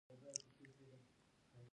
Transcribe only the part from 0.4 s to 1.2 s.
سیاسی نظام